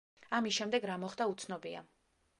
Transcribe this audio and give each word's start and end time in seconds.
ამის 0.37 0.55
შემდეგ 0.61 0.87
რა 0.91 0.97
მოხდა 1.03 1.31
უცნობია. 1.35 1.89